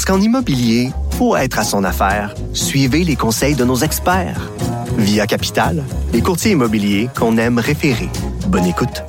[0.00, 4.50] Parce qu'en immobilier, pour être à son affaire, suivez les conseils de nos experts.
[4.96, 5.84] Via Capital,
[6.14, 8.08] les courtiers immobiliers qu'on aime référer.
[8.46, 9.04] Bonne écoute.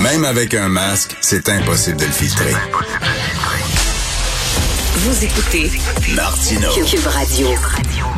[0.00, 2.54] Même avec un masque, c'est impossible de le filtrer.
[4.94, 5.70] Vous écoutez
[6.16, 6.68] Martino.
[6.86, 7.48] Cube Radio.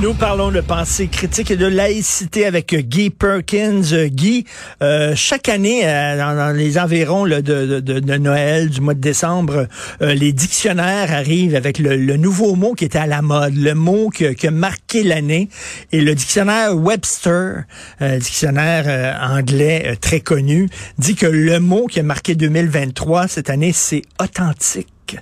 [0.00, 3.82] Nous parlons de pensée critique et de laïcité avec Guy Perkins.
[3.92, 4.46] Euh, Guy,
[4.82, 9.68] euh, chaque année, euh, dans, les environs de, Noël, du mois de décembre,
[10.00, 14.34] les dictionnaires arrivent avec le, nouveau mot qui était à la mode, le mot qui,
[14.36, 15.50] qui a marqué l'année.
[15.92, 17.64] Et le dictionnaire Webster,
[18.00, 24.02] dictionnaire anglais très connu, dit que le mot qui a marqué 2023 cette année, c'est
[24.18, 25.18] authentique.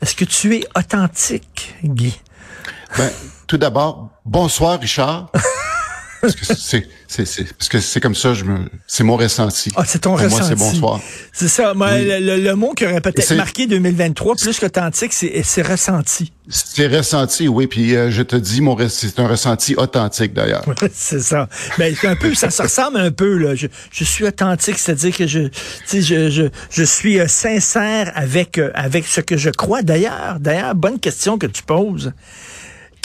[0.00, 2.14] Est-ce que tu es authentique, Guy?
[2.96, 3.10] Ben,
[3.46, 5.30] tout d'abord, bonsoir, Richard.
[6.32, 6.54] parce que
[7.24, 9.70] c'est, parce que c'est comme ça, je me, c'est mon ressenti.
[9.76, 10.40] Ah, c'est ton Pour ressenti.
[10.40, 11.00] moi, c'est bonsoir.
[11.32, 11.72] C'est ça.
[11.76, 11.86] Oui.
[12.04, 16.32] le, le- le mot qui aurait peut-être marqué 2023, plus qu'authentique, c'est c'est ressenti.
[16.48, 17.66] C'est ressenti, oui.
[17.66, 20.64] Puis euh, je te dis, mon, c'est un ressenti authentique d'ailleurs.
[20.92, 21.48] c'est ça.
[21.78, 23.54] Ben, un peu, ça se ressemble un peu, là.
[23.54, 25.48] Je, je suis authentique, c'est-à-dire que je,
[25.90, 29.82] je, je, je suis euh, sincère avec, euh, avec ce que je crois.
[29.82, 32.12] D'ailleurs, d'ailleurs, bonne question que tu poses.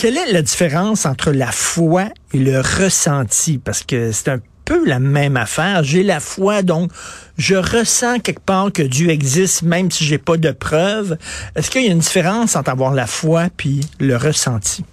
[0.01, 3.57] Quelle est la différence entre la foi et le ressenti?
[3.57, 5.83] Parce que c'est un peu la même affaire.
[5.83, 6.89] J'ai la foi, donc
[7.37, 11.17] je ressens quelque part que Dieu existe, même si j'ai pas de preuves.
[11.53, 14.85] Est-ce qu'il y a une différence entre avoir la foi puis le ressenti?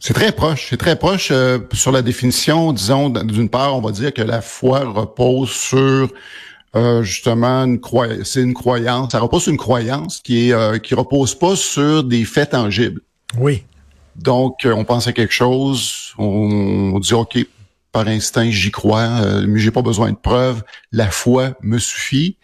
[0.00, 0.66] C'est très proche.
[0.68, 2.72] C'est très proche euh, sur la définition.
[2.72, 6.08] Disons, d'une part, on va dire que la foi repose sur
[6.74, 8.30] euh, justement une croyance.
[8.30, 9.12] C'est une croyance.
[9.12, 13.02] Ça repose sur une croyance qui est euh, qui repose pas sur des faits tangibles.
[13.38, 13.64] Oui.
[14.16, 17.38] Donc, euh, on pense à quelque chose, on, dit OK,
[17.92, 20.62] par instinct, j'y crois, euh, mais j'ai pas besoin de preuves.
[20.92, 22.36] La foi me suffit.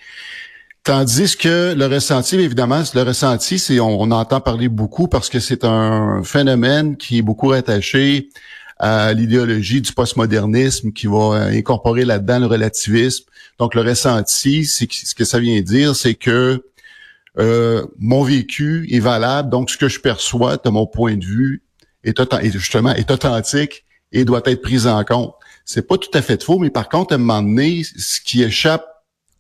[0.85, 5.65] Tandis que le ressenti, évidemment, le ressenti, c'est on, entend parler beaucoup parce que c'est
[5.65, 8.29] un phénomène qui est beaucoup rattaché
[8.79, 13.25] à l'idéologie du postmodernisme qui va euh, incorporer là-dedans le relativisme.
[13.59, 16.63] Donc le ressenti, c'est ce que ça vient dire, c'est que
[17.39, 21.63] euh, mon vécu est valable, donc ce que je perçois de mon point de vue
[22.05, 25.35] est, est justement est authentique et doit être pris en compte.
[25.65, 28.43] C'est pas tout à fait faux, mais par contre, à un moment donné, ce qui
[28.43, 28.87] échappe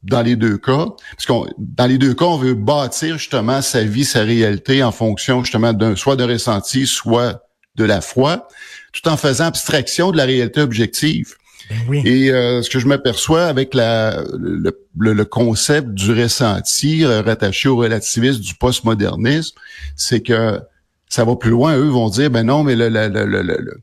[0.03, 3.83] dans les deux cas, parce qu'on dans les deux cas, on veut bâtir justement sa
[3.83, 7.43] vie, sa réalité en fonction justement d'un soit de ressenti, soit
[7.77, 8.49] de la foi,
[8.93, 11.35] tout en faisant abstraction de la réalité objective.
[11.71, 12.03] Ben oui.
[12.04, 17.22] Et euh, ce que je m'aperçois avec la, le, le- le concept du ressenti euh,
[17.22, 19.56] rattaché au relativisme du postmodernisme,
[19.97, 20.60] c'est que
[21.09, 21.76] ça va plus loin.
[21.76, 23.81] Eux vont dire, ben non, mais le, le- le- le- le- le-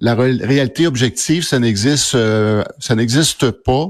[0.00, 3.88] la ré- réalité objective, ça n'existe, euh, ça n'existe pas.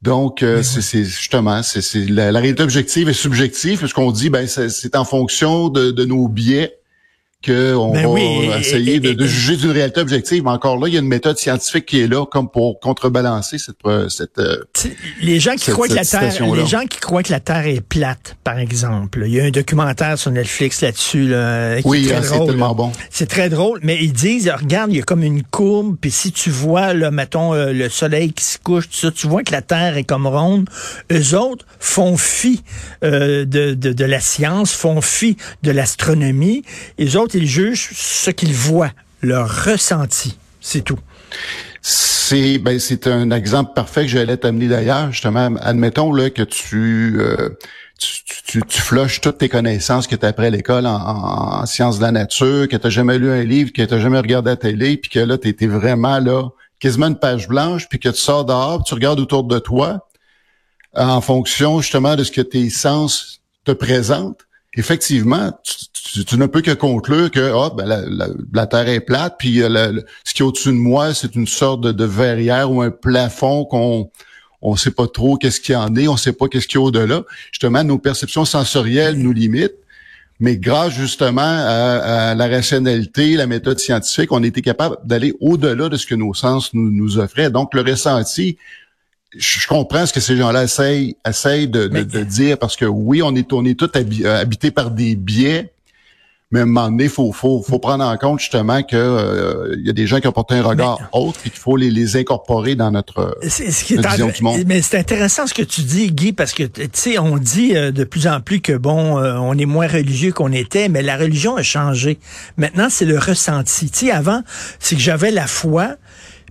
[0.00, 4.30] Donc, euh, c'est c'est justement, c'est c'est la, la réalité objective est subjective, puisqu'on dit,
[4.30, 6.77] ben c'est c'est en fonction de, de nos biais
[7.44, 10.42] qu'on Ben va oui, essayer et- de, de juger d'une réalité objective.
[10.42, 13.58] Mais encore là, il y a une méthode scientifique qui est là comme pour contrebalancer
[13.58, 13.76] cette,
[14.08, 14.56] cette euh,
[15.22, 17.66] Les gens qui Cette- croient que la Terre, les gens qui croient que la Terre
[17.68, 19.22] est plate, par exemple.
[19.26, 22.34] Il y a un documentaire sur Netflix là-dessus, là, qui oui, est hein, très c'est
[22.34, 22.46] drôle.
[22.48, 22.92] tellement bon.
[23.10, 26.32] C'est très drôle, mais ils disent, regarde, il y a comme une courbe, puis si
[26.32, 29.52] tu vois, là, mettons, euh, le soleil qui se couche, tout ça, tu vois que
[29.52, 30.68] la Terre est comme ronde.
[31.12, 32.62] Eux autres font fi
[33.04, 36.62] euh, de, de, de la science, font fi de l'astronomie.
[36.98, 40.36] Les autres, ils jugent ce qu'ils voient, leur ressenti.
[40.60, 40.98] C'est tout.
[41.82, 45.12] C'est ben c'est un exemple parfait que j'allais t'amener d'ailleurs.
[45.12, 47.50] Justement, admettons là que tu euh,
[47.98, 51.60] tu, tu, tu, flushes toutes tes connaissances que tu as appris à l'école en, en-
[51.62, 54.50] en sciences de la nature, que tu jamais lu un livre, que tu jamais regardé
[54.50, 56.48] la télé, puis que là, tu étais vraiment là,
[56.80, 60.08] quasiment une page blanche, puis que tu sors dehors, puis tu regardes autour de toi,
[60.94, 64.46] en fonction justement de ce que tes sens te présentent.
[64.78, 68.88] Effectivement, tu, tu- tu ne peux que conclure que ah, ben, la, la- la Terre
[68.88, 72.04] est plate, puis euh, ce qui est au-dessus de moi, c'est une sorte de, de
[72.04, 74.10] verrière ou un plafond qu'on
[74.62, 76.82] on sait pas trop qu'est-ce qu'il y en est, on sait pas qu'est-ce qu'il y
[76.82, 77.22] a au-delà.
[77.52, 79.76] Justement, nos perceptions sensorielles nous limitent,
[80.40, 85.88] mais grâce justement à, à la rationalité, la méthode scientifique, on été capable d'aller au-delà
[85.88, 87.50] de ce que nos sens nous, nous offraient.
[87.50, 88.56] Donc, le ressenti,
[89.36, 93.22] je, comprends ce que ces gens-là essayent, essayent de, de- de dire, parce que oui,
[93.22, 95.72] on est, on est tous habi- euh, habités par des biais,
[96.50, 99.86] Mais à un moment donné, faut, faut, faut prendre en compte justement que euh, il
[99.86, 102.16] y a des gens qui ont porté un regard autre et qu'il faut les, les
[102.16, 104.64] incorporer dans notre, C'est ce qui est vision du monde.
[104.66, 107.90] Mais c'est intéressant ce que tu dis, Guy, parce que tu sais, on dit euh,
[107.92, 111.18] de plus en plus que bon, euh, on est moins religieux qu'on était, mais la
[111.18, 112.18] religion a changé.
[112.56, 113.90] Maintenant, c'est le ressenti.
[113.90, 114.40] Tu sais, avant,
[114.78, 115.96] c'est que j'avais la foi,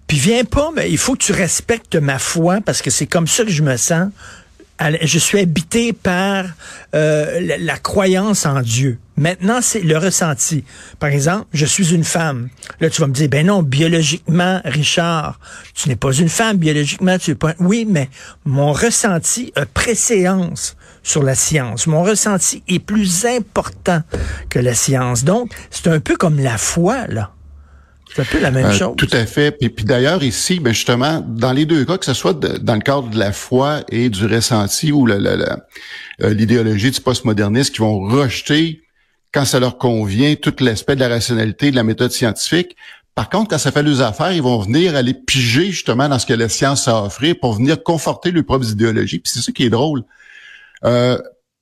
[0.07, 3.27] puis viens pas, mais il faut que tu respectes ma foi parce que c'est comme
[3.27, 4.09] ça que je me sens.
[5.01, 6.45] Je suis habité par
[6.93, 8.99] euh, la, croyance en Dieu.
[9.17, 10.63] Maintenant, c'est le ressenti.
[10.99, 12.49] Par exemple, je suis une femme.
[12.79, 15.39] Là, tu vas me dire, ben non, biologiquement, Richard,
[15.73, 17.55] tu n'es pas une femme, biologiquement, tu es pas...
[17.59, 18.07] Oui, mais
[18.45, 21.87] mon ressenti a préséance sur la science.
[21.87, 24.03] Mon ressenti est plus important
[24.49, 25.23] que la science.
[25.23, 27.31] Donc, c'est un peu comme la foi, là.
[28.17, 28.95] C'est un peu la même Euh, chose.
[28.97, 29.51] Tout à fait.
[29.51, 32.73] Puis, puis d'ailleurs, ici, ben justement, dans les deux cas, que ce soit de- dans
[32.73, 35.55] le cadre de la foi et du ressenti ou euh,
[36.21, 38.81] l'idéologie du postmodernisme qui vont rejeter,
[39.31, 42.75] quand ça leur convient, tout l'aspect de la rationalité, de la méthode scientifique.
[43.13, 46.25] Par contre, quand ça fait leurs affaires, ils vont venir aller piger justement dans ce
[46.25, 49.19] que la science a offrir pour venir conforter leurs propres idéologies.
[49.19, 50.03] Puis c'est ça qui est drôle.
[50.85, 51.17] Euh,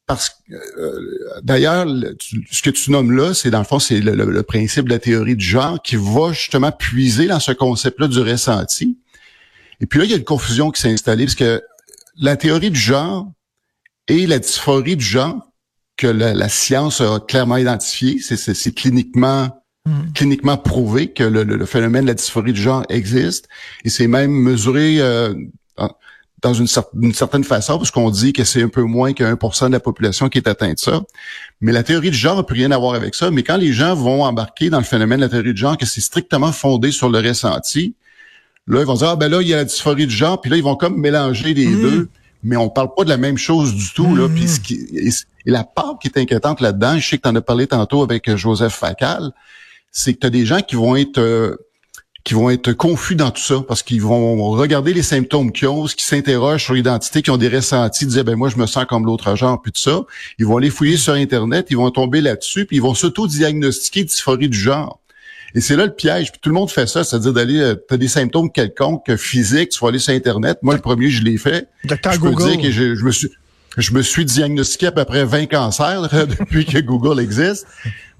[0.07, 1.87] parce que euh, d'ailleurs,
[2.51, 4.91] ce que tu nommes là, c'est dans le fond, c'est le, le- le principe de
[4.93, 8.97] la théorie du genre qui va justement puiser dans ce concept-là du ressenti.
[9.81, 11.61] Et puis là, il y a une confusion qui s'est installée parce que
[12.17, 13.31] la théorie du genre
[14.07, 15.51] et la dysphorie du genre
[15.97, 19.61] que la, la science a clairement identifié, c'est, c'est, c'est cliniquement
[20.15, 23.47] cliniquement prouvé que le, le- le phénomène de la dysphorie du genre existe
[23.83, 25.33] et c'est même mesuré euh,
[26.41, 29.23] dans une, cer- d'une certaine façon, parce qu'on dit que c'est un peu moins que
[29.23, 31.01] 1% de la population qui est atteinte de ça.
[31.61, 33.31] Mais la théorie du genre n'a plus rien à voir avec ça.
[33.31, 35.85] Mais quand les gens vont embarquer dans le phénomène de la théorie du genre, que
[35.85, 37.95] c'est strictement fondé sur le ressenti,
[38.67, 40.51] là, ils vont dire, ah ben là, il y a la dysphorie du genre, puis
[40.51, 42.09] là, ils vont comme mélanger les deux.
[42.43, 44.27] Mais on parle pas de la même chose du tout, là.
[44.29, 47.29] Puis ce qui, et, et la part qui est inquiétante là-dedans, je sais que tu
[47.29, 49.31] en as parlé tantôt avec euh, Joseph Facal,
[49.91, 51.55] c'est que tu as des gens qui vont être euh,
[52.25, 55.85] qui vont être confus dans tout ça parce qu'ils vont regarder les symptômes qu'ils ont,
[55.85, 59.05] qui s'interrogent sur l'identité, qui ont des ressentis, disent ben moi je me sens comme
[59.05, 60.01] l'autre genre puis tout ça.
[60.39, 64.49] Ils vont aller fouiller sur internet, ils vont tomber là-dessus puis ils vont s'auto-diagnostiquer dysphorie
[64.49, 64.99] du genre.
[65.53, 66.31] Et c'est là le piège.
[66.31, 69.69] Puis tout le monde fait ça, c'est-à-dire d'aller, euh, t'as des symptômes quelconques euh, physiques,
[69.69, 70.57] tu vas aller sur internet.
[70.63, 71.69] Moi le premier je l'ai fait.
[71.83, 72.51] Docteur Je peux Google.
[72.51, 73.29] dire que je, je me suis
[73.77, 76.01] je me suis diagnostiqué à peu près 20 cancers
[76.39, 77.67] depuis que Google existe.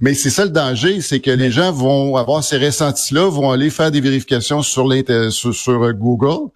[0.02, 3.70] Mais c'est ça le danger, c'est que les gens vont avoir ces ressentis-là, vont aller
[3.70, 4.92] faire des vérifications sur,
[5.32, 6.52] sur, euh, Google,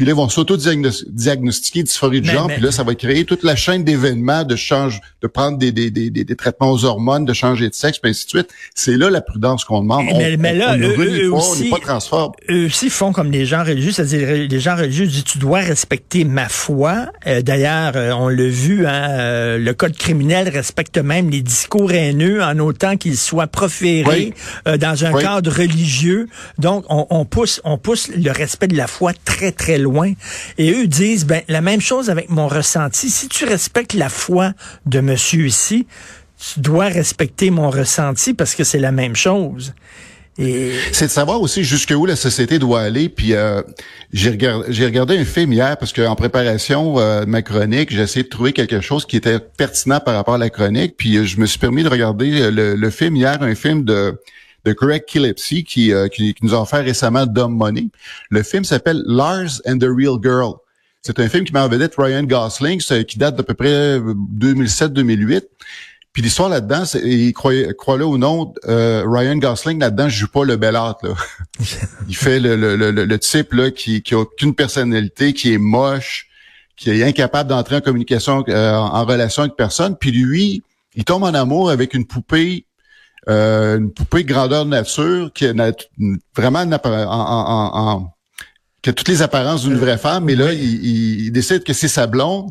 [0.00, 3.42] puis là, ils vont s'auto-diagnostiquer dysphorie du genre, mais- puis là, ça va créer toute
[3.42, 7.26] la chaîne d'événements, de change, de prendre des, des, des, des, des traitements aux hormones,
[7.26, 8.48] de changer de sexe, puis ainsi de suite.
[8.74, 10.06] C'est là la prudence qu'on demande.
[10.06, 12.88] Mais- on, mais là, on, on eux- eux pas, on aussi- n'est pas eux aussi
[12.88, 17.06] font comme les gens religieux, c'est-à-dire les gens religieux disent tu dois respecter ma foi.
[17.26, 21.92] Euh, D'ailleurs, euh, on l'a vu, hein, euh, le code criminel respecte même les discours
[21.92, 24.34] haineux en autant qu'ils soient proférés Oui.
[24.66, 25.22] euh, dans un Oui.
[25.22, 26.26] cadre religieux.
[26.58, 29.89] Donc, on, on pousse, on pousse le respect de la foi très très loin.
[30.58, 33.10] Et eux disent ben la même chose avec mon ressenti.
[33.10, 34.52] Si tu respectes la foi
[34.86, 35.86] de Monsieur ici,
[36.38, 39.74] tu dois respecter mon ressenti parce que c'est la même chose.
[40.38, 43.08] Et C'est de savoir aussi jusqu'où la société doit aller.
[43.08, 43.62] Puis euh,
[44.12, 48.28] j'ai regardé, un film hier parce qu'en préparation euh, de ma chronique, j'ai essayé de
[48.28, 50.94] trouver quelque chose qui était pertinent par rapport à la chronique.
[50.96, 53.84] Puis euh, je me suis permis de regarder euh, le, le film hier, un film
[53.84, 54.18] de
[54.64, 57.88] de Greg Gillespie qui, euh, qui, qui nous a offert récemment Dumb Money.
[58.30, 60.54] Le film s'appelle Lars and the Real Girl.
[61.02, 65.42] C'est un film qui met en vedette Ryan Gosling, qui date d'à peu près 2007-2008.
[66.12, 70.44] Puis l'histoire là-dedans, c'est, et croyez, crois-le ou non, euh, Ryan Gosling là-dedans joue pas
[70.44, 70.98] le bel art.
[71.02, 71.14] Là.
[72.08, 75.58] Il fait le, le, le, le type là qui, qui a aucune personnalité, qui est
[75.58, 76.28] moche,
[76.76, 79.96] qui est incapable d'entrer en communication, euh, en relation avec personne.
[79.96, 80.62] Puis lui,
[80.94, 82.66] il tombe en amour avec une poupée,
[83.28, 85.52] euh, une poupée grandeur nature qui a
[86.36, 88.14] vraiment une en, en- en- en-
[88.82, 90.24] qui a toutes les apparences d'une vraie femme.
[90.24, 92.50] Mais là, il, il- il décide que c'est sa blonde.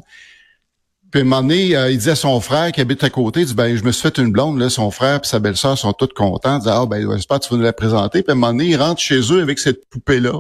[1.11, 3.39] Puis à un moment donné, euh, il dit à son frère qui habite à côté,
[3.41, 5.75] il dit, ben, je me suis fait une blonde, là, son frère et sa belle-sœur
[5.75, 6.59] sont tous contents.
[6.59, 8.21] Il dit, ah, ben, j'espère que tu vas nous la présenter.
[8.21, 10.39] Puis à un moment donné, il rentre chez eux avec cette poupée-là.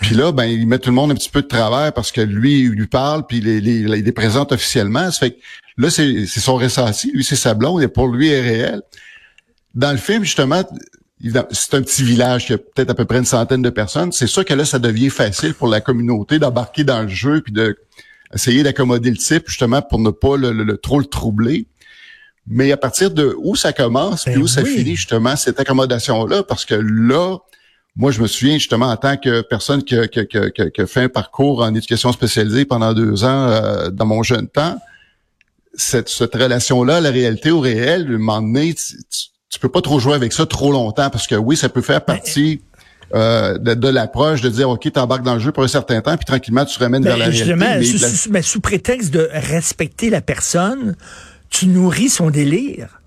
[0.00, 2.20] Puis là, ben, il met tout le monde un petit peu de travers parce que
[2.20, 5.10] lui, il lui parle, puis il les, les, il les présente officiellement.
[5.10, 5.36] Ça fait que
[5.76, 7.10] là, c'est c'est son ressenti.
[7.12, 8.82] Lui, c'est sa blonde, et pour lui, elle est réel.
[9.74, 10.62] Dans le film, justement,
[11.20, 14.12] il- c'est un petit village qui a peut-être à peu près une centaine de personnes.
[14.12, 17.52] C'est sûr que là, ça devient facile pour la communauté d'embarquer dans le jeu puis
[17.52, 17.76] de
[18.34, 21.66] essayer d'accommoder le type, justement, pour ne pas le, le- le- trop le troubler.
[22.46, 26.42] Mais à partir de où ça commence, puis Ben où ça finit, justement, cette accommodation-là,
[26.44, 27.38] parce que là,
[27.98, 30.50] moi, je me souviens justement en tant que personne qui a, qui a- qui a-
[30.50, 34.06] qui a- qui a fait un parcours en éducation spécialisée pendant deux ans euh, dans
[34.06, 34.78] mon jeune temps,
[35.74, 38.94] cette, cette relation-là, la réalité au réel, à un moment donné, tu,
[39.50, 42.04] tu, peux pas trop jouer avec ça trop longtemps parce que oui, ça peut faire
[42.04, 42.60] partie
[43.14, 46.16] euh, de, de l'approche de dire OK, t'embarques dans le jeu pour un certain temps,
[46.16, 47.98] puis tranquillement tu te ramènes vers la Ben, justement, réalité.
[47.98, 50.94] sous, Mais la- sous- mais sous prétexte de respecter la personne,
[51.50, 52.97] tu nourris son délire.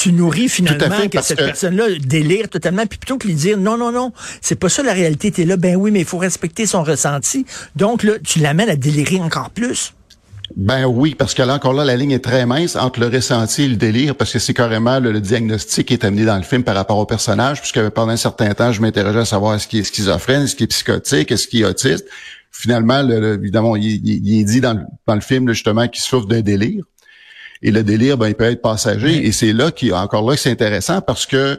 [0.00, 3.58] Tu nourris finalement fait, que cette que- personne-là délire totalement, puis plutôt que lui dire
[3.58, 6.18] non, non, non, c'est pas ça la réalité, t'es là, ben oui, mais il faut
[6.18, 7.44] respecter son ressenti.
[7.74, 9.94] Donc là, tu l'amènes à délirer encore plus.
[10.56, 13.64] Ben oui, parce que là encore là, la ligne est très mince entre le ressenti
[13.64, 16.42] et le délire, parce que c'est carrément le, le diagnostic qui est amené dans le
[16.42, 19.66] film par rapport au personnage, puisque pendant un certain temps, je m'interrogeais à savoir est-ce
[19.68, 22.06] qu'il est schizophrène, est-ce qu'il est psychotique, est-ce qu'il est autiste.
[22.50, 25.52] Finalement, le- le- évidemment, il, il- il est dit dans le, dans le film là,
[25.52, 26.82] justement qu'il souffre d'un délire.
[27.62, 29.26] Et le délire, ben, il peut être passager.
[29.26, 31.58] Et c'est là qui encore là que c'est intéressant parce que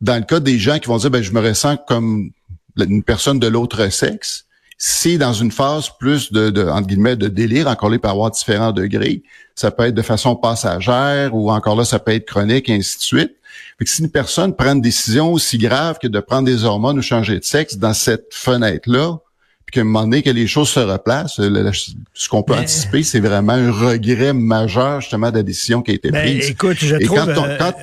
[0.00, 2.30] dans le cas des gens qui vont dire ben je me ressens comme
[2.76, 4.46] une personne de l'autre sexe,
[4.78, 8.08] c'est dans une phase plus de, de entre guillemets de délire, encore là, il peut
[8.08, 9.22] y avoir différents degrés.
[9.56, 12.96] Ça peut être de façon passagère ou encore là, ça peut être chronique et ainsi
[12.98, 13.34] de suite.
[13.78, 16.98] Fait que si une personne prend une décision aussi grave que de prendre des hormones
[16.98, 19.18] ou changer de sexe dans cette fenêtre-là,
[19.70, 21.70] puis qu'à un moment donné que les choses se replacent, le- le-
[22.14, 25.90] ce qu'on peut Mais- anticiper, c'est vraiment un regret majeur justement de la décision qui
[25.90, 26.48] a été Ben, prise.
[26.48, 27.74] écoute, je Et trouve quand on- euh, quand-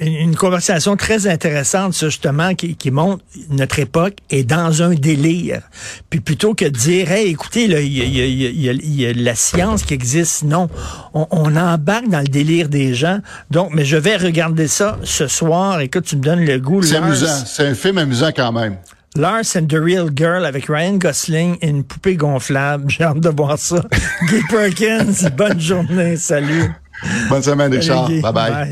[0.00, 4.94] une, une conversation très intéressante, ça, justement, qui, qui montre notre époque est dans un
[4.94, 5.62] délire.
[6.10, 9.84] Puis plutôt que de dire, hey, écoutez, il y a, y y y la science
[9.84, 10.68] qui existe, non,
[11.14, 13.20] on, on embarque dans le délire des gens.
[13.52, 15.78] Donc, mais je vais regarder ça ce soir.
[15.80, 16.82] Écoute, tu me donnes le goût.
[16.82, 17.44] c'est amusant.
[17.46, 18.78] C'est un film amusant quand même.
[19.14, 22.84] Lars and the Real Girl avec Ryan Gosling et une poupée gonflable.
[22.88, 23.84] J'ai hâte de voir ça.
[24.28, 26.16] Guy Perkins, bonne journée.
[26.16, 26.72] Salut.
[27.28, 28.08] Bonne semaine, Richard.
[28.08, 28.20] Guy.
[28.20, 28.52] Bye bye.